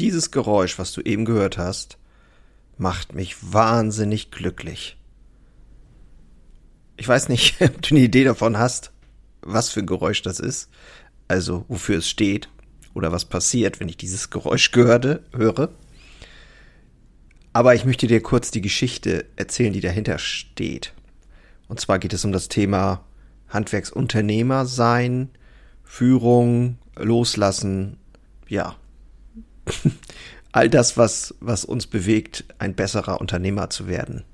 Dieses 0.00 0.30
Geräusch, 0.30 0.78
was 0.78 0.92
du 0.92 1.02
eben 1.02 1.26
gehört 1.26 1.58
hast, 1.58 1.98
macht 2.78 3.14
mich 3.14 3.36
wahnsinnig 3.52 4.30
glücklich. 4.30 4.96
Ich 6.96 7.06
weiß 7.06 7.28
nicht, 7.28 7.60
ob 7.60 7.82
du 7.82 7.94
eine 7.94 8.04
Idee 8.04 8.24
davon 8.24 8.56
hast, 8.56 8.92
was 9.42 9.68
für 9.68 9.80
ein 9.80 9.86
Geräusch 9.86 10.22
das 10.22 10.40
ist, 10.40 10.70
also 11.28 11.66
wofür 11.68 11.98
es 11.98 12.08
steht 12.08 12.48
oder 12.94 13.12
was 13.12 13.26
passiert, 13.26 13.78
wenn 13.78 13.90
ich 13.90 13.98
dieses 13.98 14.30
Geräusch 14.30 14.70
gehörte, 14.70 15.22
höre. 15.34 15.68
Aber 17.52 17.74
ich 17.74 17.84
möchte 17.84 18.06
dir 18.06 18.22
kurz 18.22 18.50
die 18.50 18.62
Geschichte 18.62 19.26
erzählen, 19.36 19.74
die 19.74 19.82
dahinter 19.82 20.18
steht. 20.18 20.94
Und 21.68 21.78
zwar 21.78 21.98
geht 21.98 22.14
es 22.14 22.24
um 22.24 22.32
das 22.32 22.48
Thema 22.48 23.04
Handwerksunternehmer 23.50 24.64
sein, 24.64 25.28
Führung, 25.84 26.78
Loslassen, 26.96 27.98
ja, 28.48 28.76
all 30.52 30.68
das, 30.68 30.96
was, 30.96 31.34
was 31.40 31.64
uns 31.64 31.86
bewegt, 31.86 32.44
ein 32.58 32.74
besserer 32.74 33.20
Unternehmer 33.20 33.70
zu 33.70 33.88
werden. 33.88 34.24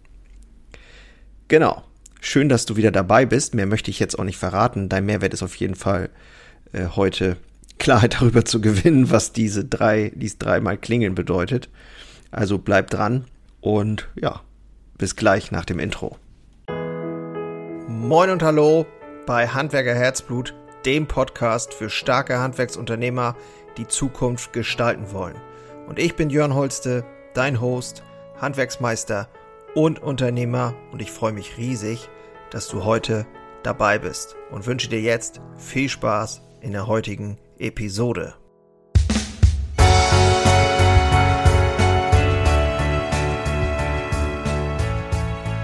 Genau. 1.48 1.84
Schön, 2.20 2.48
dass 2.48 2.66
du 2.66 2.76
wieder 2.76 2.90
dabei 2.90 3.24
bist. 3.24 3.54
Mehr 3.54 3.66
möchte 3.66 3.90
ich 3.90 4.00
jetzt 4.00 4.18
auch 4.18 4.24
nicht 4.24 4.38
verraten. 4.38 4.88
Dein 4.88 5.06
Mehrwert 5.06 5.34
ist 5.34 5.42
auf 5.42 5.54
jeden 5.56 5.76
Fall 5.76 6.10
äh, 6.72 6.86
heute 6.96 7.36
Klarheit 7.78 8.14
darüber 8.14 8.44
zu 8.44 8.60
gewinnen, 8.60 9.10
was 9.10 9.32
diese 9.32 9.64
drei, 9.64 10.12
dies 10.14 10.38
dreimal 10.38 10.76
klingeln 10.76 11.14
bedeutet. 11.14 11.68
Also 12.30 12.58
bleib 12.58 12.90
dran 12.90 13.24
und 13.60 14.08
ja, 14.20 14.40
bis 14.98 15.14
gleich 15.14 15.52
nach 15.52 15.64
dem 15.64 15.78
Intro. 15.78 16.16
Moin 17.88 18.30
und 18.30 18.42
hallo 18.42 18.86
bei 19.26 19.46
Handwerker 19.46 19.94
Herzblut, 19.94 20.54
dem 20.84 21.06
Podcast 21.06 21.74
für 21.74 21.90
starke 21.90 22.38
Handwerksunternehmer, 22.38 23.36
die 23.76 23.86
Zukunft 23.86 24.52
gestalten 24.52 25.12
wollen. 25.12 25.36
Und 25.86 25.98
ich 25.98 26.16
bin 26.16 26.30
Jörn 26.30 26.54
Holste, 26.54 27.04
dein 27.34 27.60
Host, 27.60 28.02
Handwerksmeister 28.40 29.28
und 29.74 30.02
Unternehmer 30.02 30.74
und 30.92 31.02
ich 31.02 31.12
freue 31.12 31.32
mich 31.32 31.58
riesig, 31.58 32.08
dass 32.50 32.68
du 32.68 32.84
heute 32.84 33.26
dabei 33.62 33.98
bist 33.98 34.36
und 34.50 34.66
wünsche 34.66 34.88
dir 34.88 35.00
jetzt 35.00 35.40
viel 35.56 35.88
Spaß 35.88 36.40
in 36.60 36.72
der 36.72 36.86
heutigen 36.86 37.38
Episode. 37.58 38.34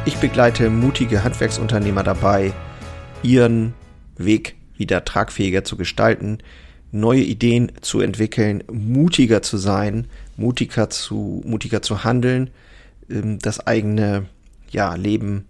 Ich 0.04 0.16
begleite 0.16 0.68
mutige 0.68 1.22
Handwerksunternehmer 1.22 2.02
dabei, 2.02 2.52
ihren 3.22 3.74
Weg 4.16 4.56
wieder 4.76 5.04
tragfähiger 5.04 5.62
zu 5.64 5.76
gestalten, 5.76 6.38
neue 6.92 7.22
Ideen 7.22 7.72
zu 7.80 8.00
entwickeln, 8.00 8.62
mutiger 8.70 9.42
zu 9.42 9.56
sein, 9.56 10.06
mutiger 10.36 10.90
zu, 10.90 11.42
mutiger 11.44 11.82
zu 11.82 12.04
handeln, 12.04 12.50
ähm, 13.10 13.38
das 13.40 13.66
eigene 13.66 14.26
ja, 14.70 14.94
Leben 14.94 15.46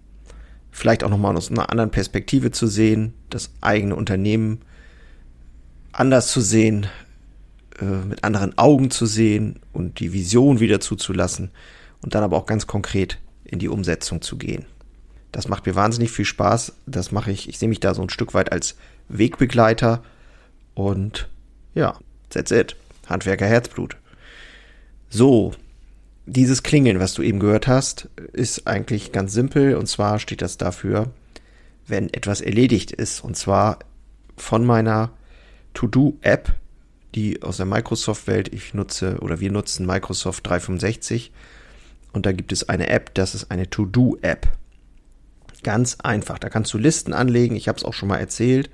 vielleicht 0.71 1.03
auch 1.03 1.09
nochmal 1.09 1.37
aus 1.37 1.51
einer 1.51 1.69
anderen 1.69 1.91
Perspektive 1.91 2.51
zu 2.51 2.67
sehen, 2.67 3.13
das 3.29 3.51
eigene 3.61 3.95
Unternehmen 3.95 4.61
anders 5.91 6.31
zu 6.31 6.41
sehen, 6.41 6.87
äh, 7.79 7.85
mit 7.85 8.23
anderen 8.23 8.57
Augen 8.57 8.89
zu 8.89 9.05
sehen 9.05 9.59
und 9.71 9.99
die 9.99 10.13
Vision 10.13 10.59
wieder 10.59 10.79
zuzulassen 10.79 11.51
und 12.01 12.15
dann 12.15 12.23
aber 12.23 12.37
auch 12.37 12.45
ganz 12.45 12.67
konkret 12.67 13.19
in 13.43 13.59
die 13.59 13.69
Umsetzung 13.69 14.21
zu 14.21 14.37
gehen. 14.37 14.65
Das 15.31 15.47
macht 15.47 15.65
mir 15.65 15.75
wahnsinnig 15.75 16.11
viel 16.11 16.25
Spaß. 16.25 16.73
Das 16.85 17.11
mache 17.11 17.31
ich, 17.31 17.49
ich 17.49 17.59
sehe 17.59 17.69
mich 17.69 17.79
da 17.79 17.93
so 17.93 18.01
ein 18.01 18.09
Stück 18.09 18.33
weit 18.33 18.51
als 18.51 18.75
Wegbegleiter 19.09 20.03
und 20.73 21.27
ja, 21.73 21.97
that's 22.29 22.51
it. 22.51 22.75
Handwerker 23.07 23.45
Herzblut. 23.45 23.97
So, 25.09 25.53
dieses 26.25 26.63
Klingeln, 26.63 26.99
was 26.99 27.13
du 27.13 27.21
eben 27.21 27.39
gehört 27.39 27.67
hast, 27.67 28.09
ist 28.31 28.65
eigentlich 28.65 29.11
ganz 29.11 29.33
simpel 29.33 29.75
und 29.75 29.87
zwar 29.87 30.19
steht 30.19 30.41
das 30.41 30.57
dafür, 30.57 31.11
wenn 31.85 32.13
etwas 32.13 32.41
erledigt 32.41 32.91
ist 32.91 33.23
und 33.23 33.35
zwar 33.35 33.79
von 34.37 34.65
meiner 34.65 35.11
To-Do-App, 35.73 36.53
die 37.13 37.43
aus 37.43 37.57
der 37.57 37.65
Microsoft-Welt 37.65 38.53
ich 38.53 38.73
nutze 38.73 39.17
oder 39.19 39.39
wir 39.39 39.51
nutzen 39.51 39.85
Microsoft 39.85 40.47
365 40.47 41.31
und 42.13 42.25
da 42.25 42.31
gibt 42.31 42.51
es 42.51 42.69
eine 42.69 42.87
App, 42.89 43.13
das 43.15 43.35
ist 43.35 43.51
eine 43.51 43.69
To-Do-App. 43.69 44.47
Ganz 45.63 45.97
einfach, 46.01 46.39
da 46.39 46.49
kannst 46.49 46.73
du 46.73 46.77
Listen 46.77 47.13
anlegen, 47.13 47.55
ich 47.55 47.67
habe 47.67 47.77
es 47.77 47.83
auch 47.83 47.93
schon 47.93 48.09
mal 48.09 48.17
erzählt, 48.17 48.69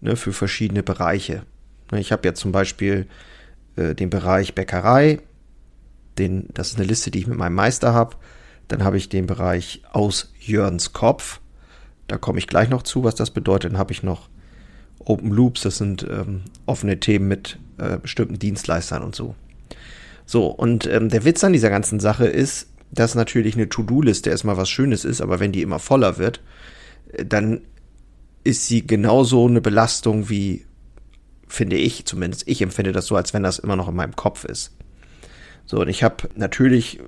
ne, 0.00 0.16
für 0.16 0.32
verschiedene 0.32 0.82
Bereiche. 0.82 1.44
Ne, 1.90 2.00
ich 2.00 2.12
habe 2.12 2.26
ja 2.26 2.34
zum 2.34 2.52
Beispiel 2.52 3.06
äh, 3.76 3.94
den 3.94 4.10
Bereich 4.10 4.54
Bäckerei, 4.54 5.20
den, 6.18 6.48
das 6.54 6.70
ist 6.70 6.76
eine 6.76 6.86
Liste, 6.86 7.10
die 7.10 7.20
ich 7.20 7.26
mit 7.26 7.38
meinem 7.38 7.54
Meister 7.54 7.92
habe. 7.94 8.16
Dann 8.68 8.84
habe 8.84 8.96
ich 8.96 9.08
den 9.08 9.26
Bereich 9.26 9.82
aus 9.90 10.32
Jörns 10.38 10.92
Kopf. 10.92 11.40
Da 12.06 12.18
komme 12.18 12.38
ich 12.38 12.46
gleich 12.46 12.68
noch 12.68 12.82
zu, 12.82 13.04
was 13.04 13.14
das 13.14 13.30
bedeutet. 13.30 13.72
Dann 13.72 13.78
habe 13.78 13.92
ich 13.92 14.02
noch 14.02 14.28
Open 15.00 15.30
Loops, 15.30 15.62
das 15.62 15.78
sind 15.78 16.06
ähm, 16.08 16.42
offene 16.66 17.00
Themen 17.00 17.26
mit 17.26 17.58
äh, 17.78 17.98
bestimmten 17.98 18.38
Dienstleistern 18.38 19.02
und 19.02 19.14
so. 19.14 19.34
So, 20.26 20.46
und 20.46 20.86
ähm, 20.86 21.08
der 21.08 21.24
Witz 21.24 21.42
an 21.42 21.52
dieser 21.52 21.70
ganzen 21.70 22.00
Sache 22.00 22.26
ist, 22.26 22.68
dass 22.92 23.14
natürlich 23.14 23.54
eine 23.54 23.68
To-Do-Liste 23.68 24.30
erstmal 24.30 24.56
was 24.56 24.68
Schönes 24.68 25.04
ist, 25.04 25.20
aber 25.20 25.40
wenn 25.40 25.52
die 25.52 25.62
immer 25.62 25.78
voller 25.78 26.18
wird, 26.18 26.40
äh, 27.12 27.24
dann 27.24 27.62
ist 28.44 28.66
sie 28.66 28.86
genauso 28.86 29.46
eine 29.46 29.60
Belastung 29.60 30.28
wie 30.28 30.64
finde 31.50 31.76
ich 31.76 32.06
zumindest. 32.06 32.46
Ich 32.46 32.62
empfinde 32.62 32.92
das 32.92 33.06
so, 33.06 33.16
als 33.16 33.34
wenn 33.34 33.42
das 33.42 33.58
immer 33.58 33.76
noch 33.76 33.88
in 33.88 33.96
meinem 33.96 34.16
Kopf 34.16 34.44
ist. 34.44 34.72
So, 35.66 35.80
und 35.80 35.88
ich 35.88 36.02
habe 36.02 36.28
natürlich, 36.34 36.98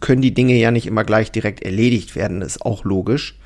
können 0.00 0.22
die 0.22 0.34
Dinge 0.34 0.54
ja 0.54 0.70
nicht 0.70 0.86
immer 0.86 1.04
gleich 1.04 1.32
direkt 1.32 1.62
erledigt 1.62 2.16
werden, 2.16 2.42
ist 2.42 2.62
auch 2.62 2.84
logisch. 2.84 3.38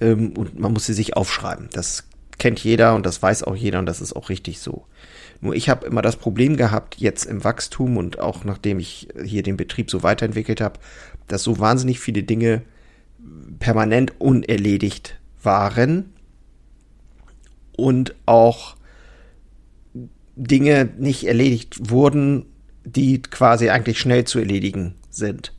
Ähm, 0.00 0.32
und 0.36 0.58
man 0.58 0.72
muss 0.72 0.86
sie 0.86 0.94
sich 0.94 1.16
aufschreiben. 1.16 1.68
Das 1.72 2.04
kennt 2.38 2.62
jeder 2.64 2.94
und 2.94 3.06
das 3.06 3.22
weiß 3.22 3.44
auch 3.44 3.54
jeder 3.54 3.78
und 3.78 3.86
das 3.86 4.00
ist 4.00 4.14
auch 4.14 4.28
richtig 4.28 4.60
so. 4.60 4.86
Nur 5.40 5.54
ich 5.54 5.68
habe 5.68 5.86
immer 5.86 6.02
das 6.02 6.16
Problem 6.16 6.56
gehabt, 6.56 6.96
jetzt 6.96 7.24
im 7.24 7.44
Wachstum 7.44 7.96
und 7.96 8.18
auch 8.18 8.44
nachdem 8.44 8.78
ich 8.78 9.08
hier 9.24 9.42
den 9.42 9.56
Betrieb 9.56 9.90
so 9.90 10.02
weiterentwickelt 10.02 10.60
habe, 10.60 10.80
dass 11.28 11.42
so 11.42 11.58
wahnsinnig 11.58 12.00
viele 12.00 12.22
Dinge 12.22 12.62
permanent 13.58 14.20
unerledigt 14.20 15.20
waren 15.42 16.12
und 17.76 18.14
auch 18.26 18.76
Dinge 20.36 20.88
nicht 20.98 21.26
erledigt 21.26 21.90
wurden, 21.90 22.46
die 22.84 23.22
quasi 23.22 23.70
eigentlich 23.70 23.98
schnell 23.98 24.24
zu 24.24 24.38
erledigen 24.38 24.94
sind. 25.10 25.52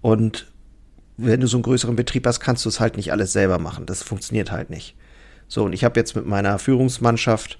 Und 0.00 0.50
wenn 1.16 1.40
du 1.40 1.46
so 1.46 1.56
einen 1.56 1.64
größeren 1.64 1.96
Betrieb 1.96 2.26
hast, 2.26 2.40
kannst 2.40 2.64
du 2.64 2.68
es 2.68 2.80
halt 2.80 2.96
nicht 2.96 3.12
alles 3.12 3.32
selber 3.32 3.58
machen. 3.58 3.86
Das 3.86 4.02
funktioniert 4.02 4.52
halt 4.52 4.70
nicht. 4.70 4.94
So, 5.48 5.64
und 5.64 5.72
ich 5.72 5.82
habe 5.84 5.98
jetzt 5.98 6.14
mit 6.14 6.26
meiner 6.26 6.58
Führungsmannschaft 6.58 7.58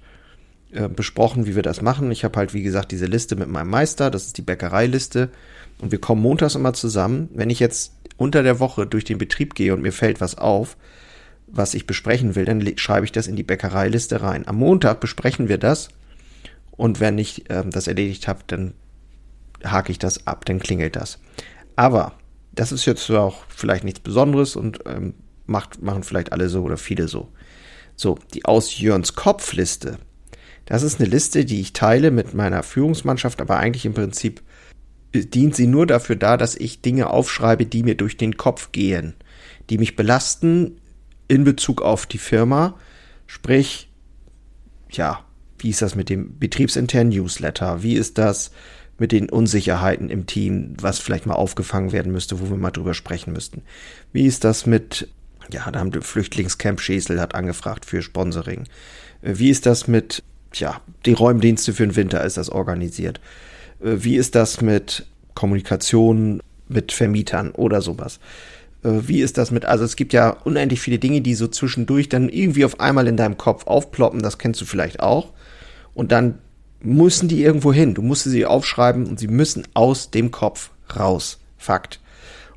äh, 0.71 0.89
besprochen, 0.89 1.47
wie 1.47 1.57
wir 1.57 1.63
das 1.63 1.83
machen. 1.83 2.11
Ich 2.13 2.25
habe 2.25 2.39
halt, 2.39 2.55
wie 2.55 2.63
gesagt, 2.63 2.93
diese 2.93 3.07
Liste 3.07 3.35
mit 3.37 3.49
meinem 3.49 3.71
Meister, 3.71 4.11
das 4.11 4.27
ist 4.27 4.39
die 4.39 4.43
Bäckereiliste. 4.43 5.31
Und 5.81 5.91
wir 5.91 6.01
kommen 6.01 6.23
montags 6.23 6.55
immer 6.55 6.73
zusammen. 6.73 7.29
Wenn 7.35 7.51
ich 7.51 7.59
jetzt 7.59 7.95
unter 8.17 8.43
der 8.43 8.61
Woche 8.61 8.87
durch 8.87 9.05
den 9.05 9.19
Betrieb 9.19 9.55
gehe 9.55 9.75
und 9.75 9.83
mir 9.83 9.93
fällt 9.93 10.21
was 10.21 10.37
auf, 10.39 10.77
was 11.47 11.75
ich 11.75 11.87
besprechen 11.87 12.35
will, 12.35 12.45
dann 12.45 12.65
schreibe 12.77 13.07
ich 13.07 13.13
das 13.13 13.27
in 13.27 13.37
die 13.37 13.43
Bäckereiliste 13.43 14.21
rein. 14.21 14.47
Am 14.47 14.57
Montag 14.57 15.01
besprechen 15.01 15.49
wir 15.49 15.59
das 15.59 15.89
und 16.79 17.01
wenn 17.01 17.19
ich 17.19 17.45
ähm, 17.51 17.71
das 17.71 17.89
erledigt 17.89 18.29
habe, 18.29 18.41
dann 18.47 18.73
hake 19.63 19.93
ich 19.93 19.99
das 19.99 20.27
ab, 20.27 20.47
dann 20.47 20.61
klingelt 20.61 20.97
das. 20.97 21.19
Aber 21.77 22.15
das 22.53 22.73
ist 22.73 22.87
jetzt 22.87 23.11
auch 23.11 23.43
vielleicht 23.49 23.85
nichts 23.85 24.01
Besonderes 24.01 24.57
und 24.57 24.81
ähm, 24.87 25.15
macht, 25.45 25.83
machen 25.83 26.05
vielleicht 26.05 26.33
alle 26.33 26.49
so 26.49 26.63
oder 26.63 26.79
viele 26.79 27.09
so. 27.09 27.29
So, 27.97 28.17
die 28.33 28.45
aus 28.45 28.79
Jörns 28.79 29.17
Kopfliste. 29.17 29.99
Das 30.67 30.85
ist 30.85 31.01
eine 31.01 31.09
Liste, 31.11 31.45
die 31.45 31.61
ich 31.61 31.73
teile 31.73 32.13
mit 32.13 32.33
meiner 32.33 32.63
Führungsmannschaft, 32.63 33.41
aber 33.41 33.59
eigentlich 33.59 33.85
im 33.85 33.95
Prinzip 33.95 34.41
äh, 35.13 35.25
dient 35.25 35.57
sie 35.57 35.67
nur 35.67 35.85
dafür 35.85 36.15
da, 36.15 36.37
dass 36.37 36.55
ich 36.55 36.81
Dinge 36.81 37.11
aufschreibe, 37.11 37.67
die 37.67 37.83
mir 37.83 37.97
durch 37.97 38.17
den 38.17 38.37
Kopf 38.37 38.71
gehen, 38.71 39.15
die 39.69 39.79
mich 39.79 39.97
belasten 39.97 40.81
in 41.27 41.43
Bezug 41.43 41.83
auf 41.83 42.07
die 42.07 42.19
Firma. 42.19 42.79
Sprich, 43.27 43.91
ja, 44.93 45.25
wie 45.59 45.71
ist 45.71 45.83
das 45.83 45.95
mit 45.95 46.09
dem 46.09 46.39
betriebsinternen 46.39 47.11
Newsletter? 47.11 47.83
Wie 47.83 47.95
ist 47.95 48.19
das 48.19 48.51
mit 48.99 49.13
den 49.13 49.31
Unsicherheiten 49.31 50.11
im 50.11 50.27
Team, 50.27 50.75
was 50.81 50.99
vielleicht 50.99 51.27
mal 51.27 51.35
aufgefangen 51.35 51.93
werden 51.93 52.13
müsste, 52.13 52.41
wo 52.41 52.51
wir 52.51 52.57
mal 52.57 52.71
drüber 52.71 52.95
sprechen 52.95 53.33
müssten? 53.33 53.63
Wie 54.13 54.27
ist 54.27 54.45
das 54.45 54.67
mit, 54.67 55.09
ja, 55.53 55.71
da 55.71 55.81
haben 55.81 55.95
wir 55.95 56.03
Flüchtlingscamp 56.03 56.81
Schesel 56.81 57.21
hat 57.21 57.35
angefragt 57.35 57.85
für 57.85 58.03
Sponsoring. 58.03 58.65
Äh, 59.23 59.35
wie 59.39 59.51
ist 59.51 59.67
das 59.67 59.89
mit, 59.89 60.23
ja, 60.55 60.81
die 61.07 61.13
Räumdienste 61.13 61.73
für 61.73 61.87
den 61.87 61.97
Winter 61.97 62.25
ist 62.25 62.37
das 62.37 62.51
organisiert? 62.51 63.21
Äh, 63.81 63.97
wie 63.99 64.17
ist 64.17 64.35
das 64.35 64.61
mit 64.61 65.07
Kommunikation 65.35 66.43
mit 66.69 66.93
Vermietern 66.93 67.53
oder 67.53 67.81
sowas? 67.81 68.19
Äh, 68.83 69.09
wie 69.09 69.21
ist 69.21 69.39
das 69.39 69.51
mit, 69.51 69.65
also 69.65 69.85
es 69.85 69.97
gibt 69.97 70.13
ja 70.13 70.31
unendlich 70.31 70.81
viele 70.81 70.99
Dinge, 70.99 71.21
die 71.21 71.35
so 71.35 71.49
zwischendurch 71.49 72.09
dann 72.09 72.29
irgendwie 72.29 72.65
auf 72.65 72.81
einmal 72.81 73.07
in 73.07 73.17
deinem 73.17 73.39
Kopf 73.39 73.67
aufploppen, 73.67 74.23
das 74.23 74.39
kennst 74.39 74.61
du 74.61 74.65
vielleicht 74.65 75.01
auch. 75.01 75.33
Und 75.95 76.13
dann 76.13 76.39
müssen 76.81 77.29
die 77.29 77.43
irgendwo 77.43 77.73
hin. 77.73 77.95
Du 77.95 78.03
musst 78.03 78.25
sie 78.25 78.47
aufschreiben 78.47 79.07
und 79.07 79.19
sie 79.19 79.29
müssen 79.29 79.67
aus 79.75 80.11
dem 80.11 80.31
Kopf 80.31 80.71
raus. 80.95 81.41
Fakt. 81.57 82.01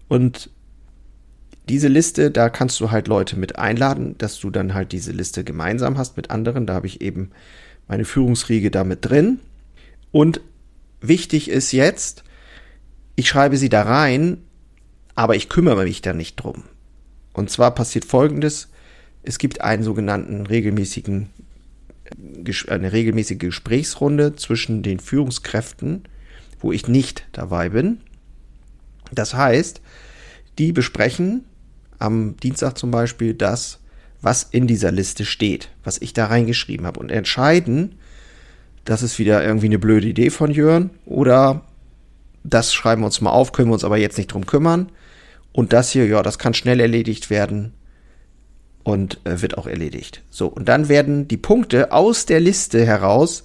Und 0.08 0.50
diese 1.70 1.88
Liste, 1.88 2.32
da 2.32 2.50
kannst 2.50 2.80
du 2.80 2.92
halt 2.92 3.08
Leute 3.08 3.38
mit 3.38 3.58
einladen, 3.58 4.16
dass 4.18 4.40
du 4.40 4.50
dann 4.50 4.74
halt 4.74 4.92
diese 4.92 5.12
Liste 5.12 5.44
gemeinsam 5.44 5.98
hast 5.98 6.18
mit 6.18 6.30
anderen. 6.30 6.68
Da 6.68 6.74
habe 6.74 6.88
ich 6.88 7.02
eben 7.02 7.32
meine 7.88 8.06
Führungsriege 8.06 8.70
damit 8.70 9.10
drin. 9.10 9.40
Und 10.12 10.42
wichtig 11.00 11.50
ist 11.50 11.72
jetzt, 11.72 12.24
ich 13.16 13.28
schreibe 13.28 13.58
sie 13.58 13.70
da 13.70 13.84
rein, 13.84 14.44
aber 15.22 15.36
ich 15.36 15.50
kümmere 15.50 15.84
mich 15.84 16.02
da 16.02 16.14
nicht 16.14 16.38
drum. 16.38 16.64
Und 17.34 17.52
zwar 17.52 17.76
passiert 17.76 18.06
Folgendes. 18.06 18.70
Es 19.22 19.38
gibt 19.38 19.62
einen 19.62 19.84
sogenannten 19.84 20.48
regelmäßigen, 20.48 21.30
eine 22.68 22.92
regelmäßige 22.92 23.38
Gesprächsrunde 23.38 24.36
zwischen 24.36 24.82
den 24.82 25.00
Führungskräften, 25.00 26.06
wo 26.60 26.72
ich 26.72 26.88
nicht 26.88 27.28
dabei 27.34 27.70
bin. 27.70 28.00
Das 29.12 29.36
heißt, 29.36 29.82
die 30.58 30.72
besprechen 30.72 31.44
am 32.00 32.36
Dienstag 32.38 32.80
zum 32.80 32.90
Beispiel 32.90 33.36
das, 33.36 33.78
was 34.24 34.42
in 34.42 34.66
dieser 34.66 34.92
Liste 34.92 35.26
steht, 35.26 35.70
was 35.84 36.02
ich 36.02 36.14
da 36.14 36.26
reingeschrieben 36.26 36.88
habe 36.88 37.00
und 37.00 37.12
entscheiden, 37.12 37.94
das 38.86 39.04
ist 39.04 39.20
wieder 39.20 39.44
irgendwie 39.46 39.68
eine 39.68 39.78
blöde 39.78 40.08
Idee 40.08 40.32
von 40.32 40.50
Jörn 40.50 40.90
oder 41.06 41.64
das 42.44 42.74
schreiben 42.74 43.04
wir 43.04 43.06
uns 43.06 43.22
mal 43.22 43.30
auf, 43.30 43.52
können 43.52 43.70
wir 43.70 43.74
uns 43.74 43.84
aber 43.84 43.98
jetzt 43.98 44.18
nicht 44.18 44.34
drum 44.34 44.48
kümmern. 44.48 44.92
Und 45.54 45.74
das 45.74 45.92
hier, 45.92 46.06
ja, 46.06 46.24
das 46.24 46.40
kann 46.40 46.54
schnell 46.54 46.80
erledigt 46.80 47.30
werden 47.30 47.74
und 48.84 49.20
äh, 49.26 49.42
wird 49.42 49.58
auch 49.58 49.68
erledigt. 49.68 50.24
So, 50.30 50.48
und 50.48 50.70
dann 50.70 50.90
werden 50.90 51.28
die 51.28 51.38
Punkte 51.38 51.92
aus 51.92 52.26
der 52.26 52.40
Liste 52.40 52.86
heraus 52.86 53.44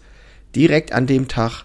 direkt 0.55 0.93
an 0.93 1.07
dem 1.07 1.29
Tag 1.29 1.65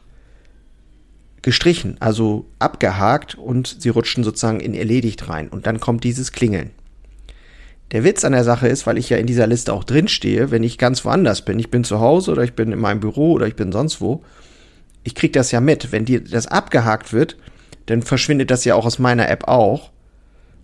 gestrichen, 1.41 1.97
also 1.99 2.45
abgehakt 2.59 3.35
und 3.35 3.77
sie 3.79 3.89
rutschen 3.89 4.23
sozusagen 4.23 4.59
in 4.59 4.73
erledigt 4.73 5.27
rein. 5.29 5.49
Und 5.49 5.65
dann 5.65 5.79
kommt 5.79 6.03
dieses 6.03 6.31
Klingeln. 6.31 6.71
Der 7.91 8.03
Witz 8.03 8.23
an 8.23 8.31
der 8.31 8.43
Sache 8.43 8.67
ist, 8.67 8.87
weil 8.87 8.97
ich 8.97 9.09
ja 9.09 9.17
in 9.17 9.27
dieser 9.27 9.47
Liste 9.47 9.73
auch 9.73 9.83
drinstehe, 9.83 10.49
wenn 10.51 10.63
ich 10.63 10.77
ganz 10.77 11.03
woanders 11.03 11.43
bin, 11.43 11.59
ich 11.59 11.71
bin 11.71 11.83
zu 11.83 11.99
Hause 11.99 12.31
oder 12.31 12.43
ich 12.43 12.53
bin 12.53 12.71
in 12.71 12.79
meinem 12.79 12.99
Büro 12.99 13.33
oder 13.33 13.47
ich 13.47 13.55
bin 13.55 13.71
sonst 13.71 13.99
wo, 13.99 14.23
ich 15.03 15.15
krieg 15.15 15.33
das 15.33 15.51
ja 15.51 15.59
mit. 15.59 15.91
Wenn 15.91 16.05
dir 16.05 16.23
das 16.23 16.47
abgehakt 16.47 17.11
wird, 17.11 17.37
dann 17.87 18.01
verschwindet 18.01 18.51
das 18.51 18.63
ja 18.63 18.75
auch 18.75 18.85
aus 18.85 18.99
meiner 18.99 19.27
App 19.27 19.47
auch 19.47 19.91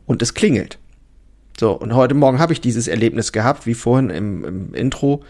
und 0.08 0.24
es 0.24 0.34
klingelt. 0.34 0.80
So, 1.60 1.74
und 1.74 1.94
heute 1.94 2.16
Morgen 2.16 2.40
habe 2.40 2.54
ich 2.54 2.62
dieses 2.62 2.88
Erlebnis 2.88 3.32
gehabt, 3.32 3.68
wie 3.68 3.76
vorhin 3.76 4.10
im, 4.10 4.44
im 4.44 4.74
Intro. 4.74 5.24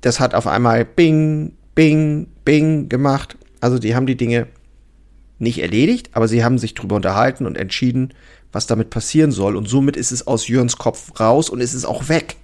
Das 0.00 0.20
hat 0.20 0.34
auf 0.34 0.46
einmal 0.46 0.84
Bing, 0.84 1.52
Bing, 1.74 2.28
Bing 2.44 2.88
gemacht. 2.88 3.36
Also 3.60 3.78
die 3.78 3.94
haben 3.94 4.06
die 4.06 4.16
Dinge 4.16 4.46
nicht 5.38 5.58
erledigt, 5.58 6.10
aber 6.12 6.28
sie 6.28 6.44
haben 6.44 6.58
sich 6.58 6.74
drüber 6.74 6.96
unterhalten 6.96 7.44
und 7.44 7.58
entschieden, 7.58 8.14
was 8.52 8.66
damit 8.66 8.90
passieren 8.90 9.32
soll. 9.32 9.56
Und 9.56 9.68
somit 9.68 9.96
ist 9.96 10.12
es 10.12 10.26
aus 10.26 10.48
Jörns 10.48 10.78
Kopf 10.78 11.18
raus 11.18 11.50
und 11.50 11.60
ist 11.60 11.74
es 11.74 11.84
auch 11.84 12.08
weg. 12.08 12.36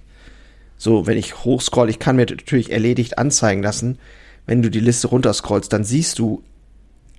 So, 0.77 1.07
wenn 1.07 1.17
ich 1.17 1.43
hochscroll, 1.43 1.89
ich 1.89 1.99
kann 1.99 2.15
mir 2.15 2.25
natürlich 2.25 2.71
erledigt 2.71 3.17
anzeigen 3.17 3.63
lassen. 3.63 3.99
Wenn 4.45 4.61
du 4.61 4.69
die 4.69 4.81
Liste 4.81 5.07
runterscrollst, 5.07 5.71
dann 5.71 5.83
siehst 5.83 6.19
du, 6.19 6.43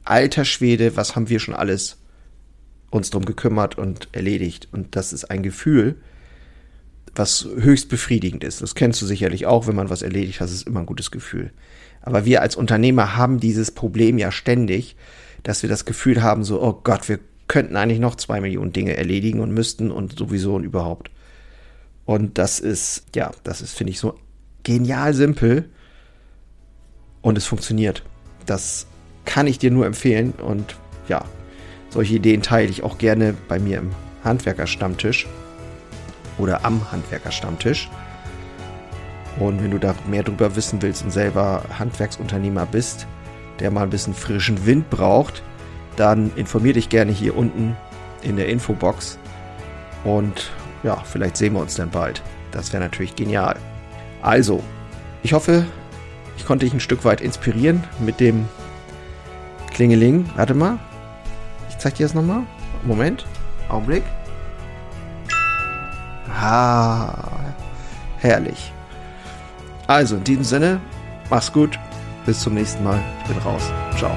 alter 0.05 0.45
Schwede, 0.45 0.97
was 0.97 1.17
haben 1.17 1.31
wir 1.31 1.41
schon 1.41 1.55
alles 1.55 1.97
uns 2.95 3.11
drum 3.11 3.25
gekümmert 3.25 3.77
und 3.77 4.09
erledigt. 4.13 4.69
Und 4.71 4.95
das 4.95 5.13
ist 5.13 5.25
ein 5.25 5.43
Gefühl, 5.43 5.97
was 7.17 7.45
höchst 7.45 7.89
befriedigend 7.89 8.45
ist. 8.45 8.63
Das 8.63 8.77
kennst 8.77 9.03
du 9.03 9.07
sicherlich 9.07 9.47
auch, 9.47 9.67
wenn 9.67 9.75
man 9.75 9.91
was 9.91 10.03
erledigt 10.03 10.41
hat, 10.41 10.49
ist 10.49 10.67
immer 10.67 10.81
ein 10.81 10.87
gutes 10.87 11.11
Gefühl. 11.11 11.53
Aber 12.03 12.25
wir 12.25 12.41
als 12.41 12.55
Unternehmer 12.55 13.17
haben 13.17 13.41
dieses 13.41 13.73
Problem 13.73 14.17
ja 14.17 14.31
ständig, 14.31 14.95
dass 15.43 15.63
wir 15.63 15.69
das 15.69 15.85
Gefühl 15.85 16.23
haben, 16.23 16.45
so, 16.45 16.63
oh 16.63 16.81
Gott, 16.85 17.09
wir 17.09 17.19
könnten 17.49 17.77
eigentlich 17.77 17.99
noch 17.99 18.15
zwei 18.15 18.41
Millionen 18.41 18.73
Dinge 18.73 18.97
erledigen 18.97 19.41
und 19.41 19.53
müssten 19.53 19.91
und 19.91 20.17
sowieso 20.17 20.55
und 20.55 20.63
überhaupt. 20.65 21.11
Und 22.05 22.39
das 22.39 22.61
ist, 22.61 23.07
ja, 23.17 23.33
das 23.43 23.61
ist, 23.61 23.75
finde 23.75 23.91
ich, 23.91 23.99
so 23.99 24.19
genial 24.63 25.15
simpel 25.15 25.69
und 27.23 27.37
es 27.39 27.47
funktioniert. 27.47 28.05
Das 28.47 28.87
kann 29.25 29.47
ich 29.49 29.59
dir 29.59 29.71
nur 29.73 29.87
empfehlen 29.87 30.33
und 30.33 30.77
ja, 31.09 31.25
solche 31.95 32.17
Ideen 32.17 32.43
teile 32.43 32.69
ich 32.69 32.83
auch 32.83 32.99
gerne 32.99 33.35
bei 33.47 33.61
mir 33.61 33.79
im 33.79 33.91
Handwerkerstammtisch 34.25 35.29
oder 36.39 36.65
am 36.65 36.91
Handwerkerstammtisch. 36.91 37.89
Und 39.39 39.63
wenn 39.63 39.71
du 39.71 39.79
da 39.79 39.95
mehr 40.09 40.25
drüber 40.25 40.57
wissen 40.57 40.83
willst 40.83 41.05
und 41.05 41.13
selber 41.13 41.63
Handwerksunternehmer 41.79 42.67
bist, 42.67 43.07
der 43.61 43.71
mal 43.71 43.85
ein 43.85 43.91
bisschen 43.91 44.13
frischen 44.13 44.67
Wind 44.67 44.91
braucht, 44.91 45.45
dann 45.95 46.33
informier 46.35 46.73
dich 46.73 46.89
gerne 46.89 47.13
hier 47.13 47.37
unten 47.37 47.77
in 48.23 48.37
der 48.37 48.49
Infobox. 48.49 49.17
Und 50.03 50.51
ja, 50.83 50.97
vielleicht 51.05 51.37
sehen 51.37 51.53
wir 51.55 51.61
uns 51.61 51.77
dann 51.77 51.91
bald. 51.91 52.23
Das 52.51 52.73
wäre 52.73 52.83
natürlich 52.83 53.15
genial. 53.15 53.57
Also, 54.21 54.65
ich 55.23 55.33
hoffe, 55.33 55.65
ich 56.37 56.45
konnte 56.45 56.67
dich 56.67 56.75
ein 56.75 56.81
Stück 56.81 57.05
weit 57.05 57.21
inspirieren 57.21 57.85
mit 58.01 58.19
dem 58.19 58.49
Klingeling. 59.73 60.29
Warte 60.35 60.55
mal. 60.55 60.81
Ich 61.75 61.79
zeig 61.79 61.95
dir 61.97 62.07
das 62.07 62.15
nochmal. 62.15 62.43
Moment. 62.85 63.27
Augenblick. 63.69 64.05
Ah, 66.41 67.15
herrlich. 68.19 68.73
Also, 69.87 70.17
in 70.17 70.25
diesem 70.25 70.45
Sinne, 70.45 70.81
mach's 71.31 71.53
gut. 71.53 71.79
Bis 72.27 72.41
zum 72.41 72.55
nächsten 72.55 72.85
Mal. 72.85 73.01
Ich 73.23 73.29
bin 73.29 73.39
raus. 73.39 73.71
Ciao. 73.99 74.17